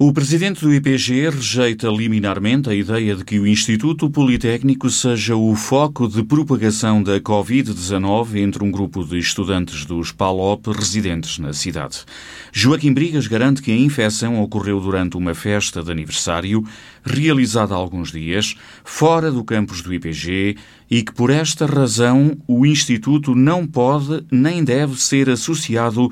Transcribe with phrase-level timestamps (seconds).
[0.00, 5.56] O presidente do IPG rejeita liminarmente a ideia de que o Instituto Politécnico seja o
[5.56, 12.04] foco de propagação da Covid-19 entre um grupo de estudantes dos PALOP residentes na cidade.
[12.52, 16.64] Joaquim Brigas garante que a infecção ocorreu durante uma festa de aniversário
[17.02, 18.54] realizada há alguns dias,
[18.84, 20.56] fora do campus do IPG,
[20.88, 26.08] e que por esta razão o Instituto não pode nem deve ser associado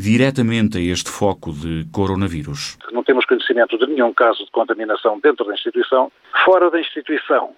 [0.00, 2.76] diretamente a este foco de coronavírus?
[2.92, 6.10] Não temos conhecimento de nenhum caso de contaminação dentro da instituição.
[6.44, 7.54] Fora da instituição,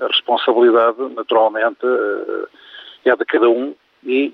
[0.00, 3.74] a responsabilidade, naturalmente, eh, é de cada um
[4.04, 4.32] e,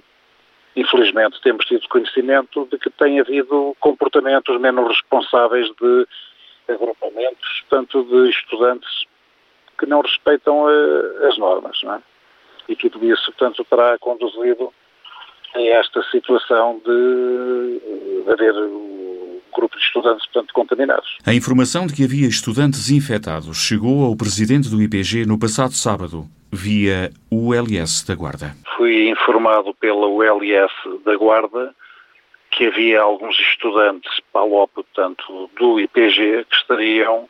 [0.77, 6.07] infelizmente, temos tido conhecimento de que tem havido comportamentos menos responsáveis de
[6.69, 9.05] agrupamentos, tanto de estudantes
[9.79, 12.03] que não respeitam eh, as normas, não é?
[12.69, 14.73] E tudo isso, portanto, terá conduzido
[15.55, 17.81] a esta situação de,
[18.31, 18.55] haver
[19.55, 21.19] grupo de estudantes, portanto, contaminados.
[21.27, 26.27] A informação de que havia estudantes infectados chegou ao presidente do IPG no passado sábado,
[26.51, 28.55] via ULS da Guarda.
[28.77, 30.73] Fui informado pela ULS
[31.05, 31.75] da Guarda
[32.51, 37.27] que havia alguns estudantes PALOP, portanto, do IPG, que estariam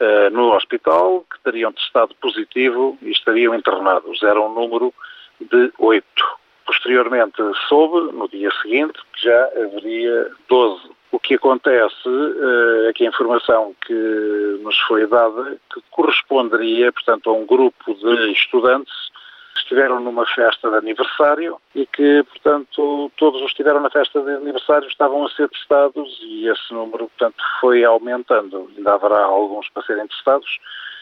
[0.00, 4.20] uh, no hospital, que teriam testado positivo e estariam internados.
[4.24, 4.92] Era um número
[5.40, 6.24] de oito.
[6.66, 7.36] Posteriormente
[7.68, 10.90] soube, no dia seguinte, que já haveria 12.
[11.12, 13.92] O que acontece uh, é que a informação que
[14.62, 18.92] nos foi dada que corresponderia, portanto, a um grupo de estudantes
[19.54, 24.20] que estiveram numa festa de aniversário e que, portanto, todos os que estiveram na festa
[24.20, 28.70] de aniversário estavam a ser testados e esse número, portanto, foi aumentando.
[28.76, 30.58] Ainda haverá alguns para serem testados.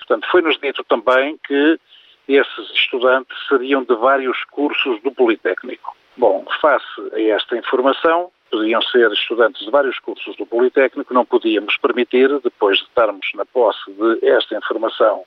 [0.06, 1.80] Portanto, foi-nos dito também que
[2.28, 5.94] esses estudantes seriam de vários cursos do Politécnico.
[6.16, 11.76] Bom, face a esta informação, podiam ser estudantes de vários cursos do Politécnico, não podíamos
[11.76, 15.24] permitir, depois de estarmos na posse de esta informação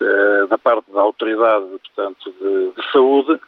[0.00, 3.40] eh, da parte da autoridade, portanto, de, de, saúde,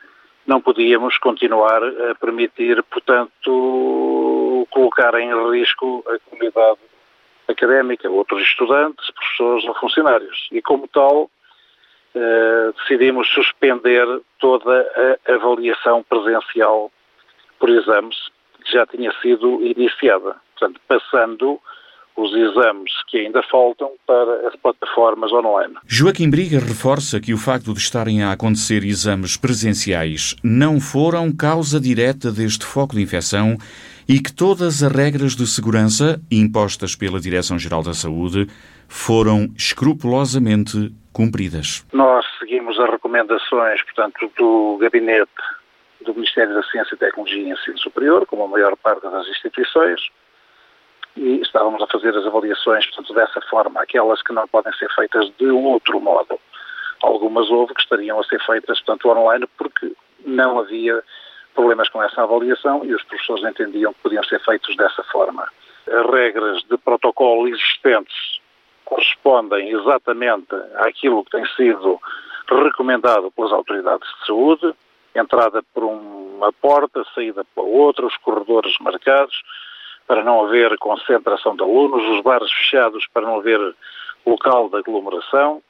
[0.47, 6.81] não podíamos continuar a permitir, portanto, colocar em risco a comunidade
[7.49, 10.49] académica, outros estudantes, professores ou funcionários.
[10.53, 11.31] E como tal,
[12.15, 14.07] eh, decidimos suspender
[14.39, 16.91] toda a avaliação presencial
[17.59, 18.17] por exames
[18.65, 20.37] que já tinha sido iniciada.
[20.57, 21.61] Portanto, passando
[22.17, 25.75] os exames que ainda faltam para as plataformas online.
[25.87, 31.81] Joaquim Briga reforça que o facto de estarem a acontecer exames presenciais não foram causa
[31.81, 33.57] direta deste foco de infecção
[34.09, 38.47] e que todas as regras de segurança impostas pela Direção-Geral da Saúde
[38.87, 41.87] foram escrupulosamente cumpridas.
[41.93, 45.31] Nós seguimos as recomendações, portanto, do Gabinete
[46.05, 50.01] do Ministério da Ciência, Tecnologia e Ensino Superior, como a maior parte das instituições,
[51.17, 55.31] e estávamos a fazer as avaliações, portanto, dessa forma, aquelas que não podem ser feitas
[55.39, 56.39] de outro modo.
[57.03, 59.93] Algumas houve que estariam a ser feitas, portanto, online, porque
[60.25, 61.03] não havia
[61.55, 65.49] problemas com essa avaliação e os professores entendiam que podiam ser feitos dessa forma.
[65.87, 68.34] As regras de protocolo existentes
[69.25, 71.99] correspondem exatamente àquilo que tem sido
[72.47, 74.75] recomendado pelas autoridades de saúde,
[75.15, 79.35] entrada por uma porta, saída pela outra, os corredores marcados,
[80.07, 83.75] para não haver concentração de alunos, os bares fechados para não haver
[84.27, 85.63] local de aglomeração,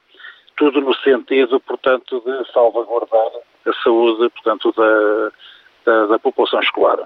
[0.57, 3.31] tudo no sentido, portanto, de salvaguardar
[3.65, 5.31] a saúde, portanto, da,
[5.85, 6.99] da, da população escolar.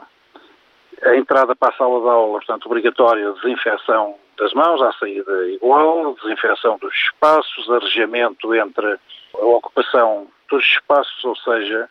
[1.04, 6.16] A entrada para a sala de aula, portanto, obrigatória, desinfecção das mãos, à saída igual,
[6.22, 8.98] desinfecção dos espaços, arejamento entre
[9.36, 11.90] a ocupação dos espaços, ou seja,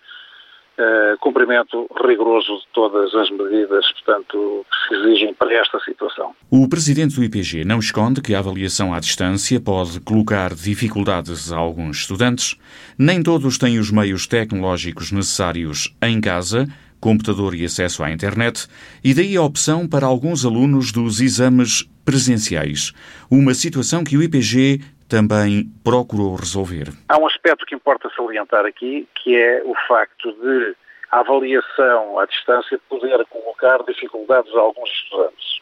[0.78, 6.34] uh, cumprimento rigoroso de todas as medidas, portanto, que se exigem para esta situação.
[6.50, 11.56] O presidente do IPG não esconde que a avaliação à distância pode colocar dificuldades a
[11.56, 12.56] alguns estudantes.
[12.98, 16.66] Nem todos têm os meios tecnológicos necessários em casa,
[17.00, 18.66] computador e acesso à internet,
[19.02, 22.92] e daí a opção para alguns alunos dos exames presenciais,
[23.30, 26.88] uma situação que o IPG também procurou resolver.
[27.08, 30.76] Há um aspecto que importa salientar aqui, que é o facto de
[31.10, 35.60] a avaliação à distância poder colocar dificuldades a alguns estudantes,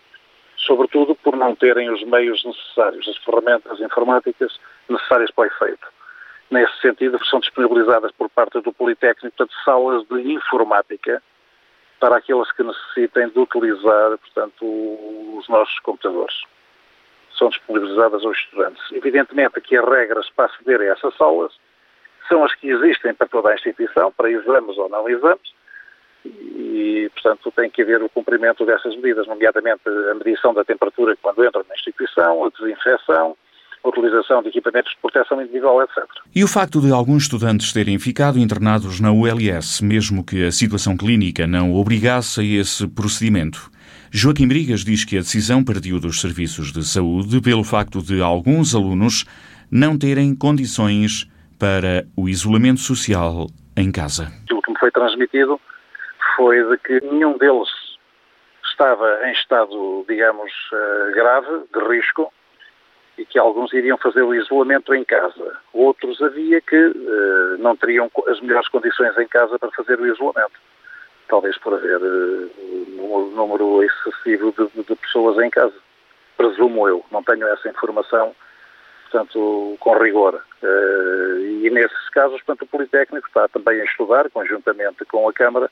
[0.57, 5.96] sobretudo por não terem os meios necessários, as ferramentas informáticas necessárias para o efeito.
[6.51, 11.23] Nesse sentido, são disponibilizadas por parte do Politécnico de salas de informática
[11.99, 16.43] para aqueles que necessitem de utilizar, portanto, os nossos computadores
[17.37, 18.83] são disponibilizadas aos estudantes.
[18.93, 21.53] Evidentemente que as regras para aceder a essas aulas
[22.29, 25.55] são as que existem para toda a instituição, para exames ou não exames,
[26.25, 31.45] e portanto, tem que haver o cumprimento dessas medidas, nomeadamente a medição da temperatura quando
[31.45, 33.37] entram na instituição, a desinfecção,
[33.87, 36.05] a utilização de equipamentos de proteção individual, etc.
[36.35, 40.97] E o facto de alguns estudantes terem ficado internados na ULS, mesmo que a situação
[40.97, 43.71] clínica não obrigasse a esse procedimento?
[44.11, 48.75] Joaquim Brigas diz que a decisão partiu dos serviços de saúde pelo facto de alguns
[48.75, 49.25] alunos
[49.71, 53.47] não terem condições para o isolamento social
[53.77, 54.33] em casa.
[54.51, 55.61] O que me foi transmitido
[56.37, 57.69] foi de que nenhum deles
[58.71, 62.33] estava em estado, digamos, eh, grave, de risco,
[63.19, 65.59] e que alguns iriam fazer o isolamento em casa.
[65.73, 70.59] Outros havia que uh, não teriam as melhores condições em casa para fazer o isolamento.
[71.29, 72.51] Talvez por haver uh,
[72.99, 75.75] um número excessivo de, de, pessoas em casa.
[76.37, 78.35] Presumo eu, não tenho essa informação,
[79.05, 80.43] portanto, com rigor.
[80.63, 85.71] Uh, e nesses casos, portanto, o Politécnico está também a estudar, conjuntamente com a Câmara,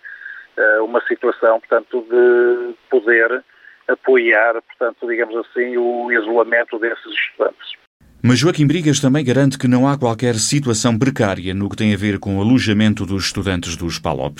[0.82, 3.42] uma situação, portanto, de poder
[3.88, 7.84] apoiar, portanto, digamos assim, o isolamento desses estudantes.
[8.26, 11.96] Mas Joaquim Brigas também garante que não há qualquer situação precária no que tem a
[11.96, 14.38] ver com o alojamento dos estudantes dos PALOP.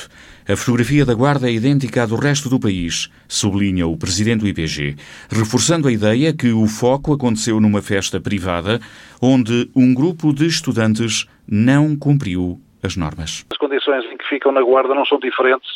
[0.48, 4.48] A fotografia da Guarda é idêntica à do resto do país, sublinha o presidente do
[4.48, 4.96] IPG,
[5.30, 8.80] reforçando a ideia que o foco aconteceu numa festa privada
[9.20, 13.44] onde um grupo de estudantes não cumpriu as normas.
[13.52, 15.68] As condições em que ficam na Guarda não são diferentes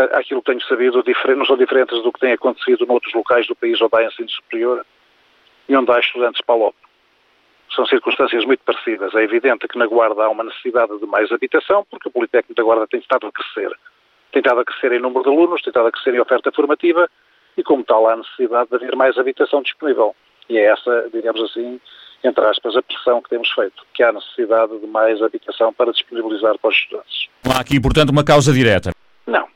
[0.00, 1.04] aquilo que tenho sabido,
[1.36, 4.84] não são diferentes do que tem acontecido noutros locais do país onde há ensino superior
[5.68, 6.72] e onde há estudantes para.
[7.74, 9.14] São circunstâncias muito parecidas.
[9.14, 12.62] É evidente que na Guarda há uma necessidade de mais habitação, porque o Politécnico da
[12.62, 13.72] Guarda tem estado a crescer.
[14.30, 17.08] Tem estado a crescer em número de alunos, tem estado a crescer em oferta formativa
[17.56, 20.14] e, como tal, há necessidade de haver mais habitação disponível.
[20.48, 21.80] E é essa, digamos assim,
[22.24, 26.58] entre aspas, a pressão que temos feito, que há necessidade de mais habitação para disponibilizar
[26.58, 27.28] para os estudantes.
[27.44, 28.90] Não há aqui, portanto, uma causa direta.
[29.26, 29.48] Não,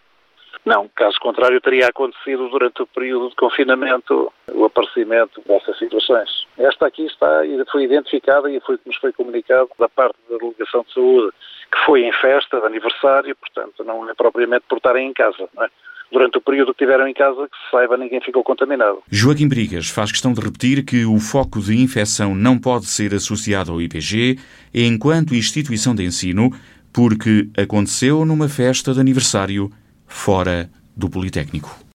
[0.66, 6.28] não, caso contrário, teria acontecido durante o período de confinamento o aparecimento dessas situações.
[6.58, 10.82] Esta aqui está foi identificada e foi que nos foi comunicado da parte da Delegação
[10.82, 11.32] de Saúde,
[11.70, 15.64] que foi em festa de aniversário, portanto, não é propriamente por estarem em casa, não
[15.64, 15.70] é?
[16.10, 19.02] durante o período que tiveram em casa, que se saiba, ninguém ficou contaminado.
[19.10, 23.72] Joaquim Brigas faz questão de repetir que o foco de infecção não pode ser associado
[23.72, 24.38] ao IPG
[24.72, 26.50] enquanto instituição de ensino,
[26.92, 29.70] porque aconteceu numa festa de aniversário
[30.06, 31.85] fora do Politécnico.